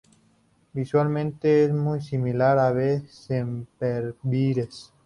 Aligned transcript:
Visualmente 0.73 1.65
es 1.65 1.71
muy 1.71 2.01
similar 2.01 2.57
a 2.57 2.71
"B. 2.71 3.03
sempervirens". 3.07 4.91